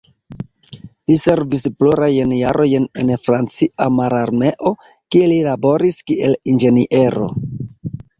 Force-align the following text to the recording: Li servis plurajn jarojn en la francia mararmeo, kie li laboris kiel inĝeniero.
Li 1.09 1.15
servis 1.23 1.65
plurajn 1.81 2.31
jarojn 2.37 2.87
en 3.01 3.11
la 3.13 3.17
francia 3.25 3.87
mararmeo, 3.97 4.73
kie 5.17 5.27
li 5.33 5.37
laboris 5.49 6.01
kiel 6.13 6.35
inĝeniero. 6.55 7.29